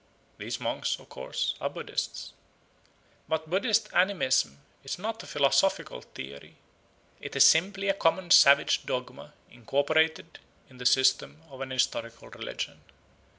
These 0.39 0.59
monks, 0.59 0.97
of 0.99 1.09
course, 1.09 1.53
are 1.61 1.69
Buddhists. 1.69 2.33
But 3.29 3.51
Buddhist 3.51 3.87
animism 3.93 4.57
is 4.83 4.97
not 4.97 5.21
a 5.21 5.27
philosophical 5.27 6.01
theory. 6.01 6.55
It 7.19 7.35
is 7.35 7.45
simply 7.45 7.87
a 7.87 7.93
common 7.93 8.31
savage 8.31 8.83
dogma 8.87 9.33
incorporated 9.51 10.39
in 10.71 10.79
the 10.79 10.87
system 10.87 11.43
of 11.51 11.61
an 11.61 11.69
historical 11.69 12.29
religion. 12.31 12.81